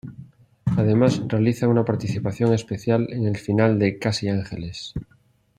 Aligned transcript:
Además 0.77 1.21
realiza 1.27 1.67
una 1.67 1.85
participación 1.85 2.53
especial 2.55 3.05
en 3.11 3.27
el 3.27 3.37
final 3.37 3.77
de 3.77 3.99
"Casi 3.99 4.29
ángeles". 4.29 4.95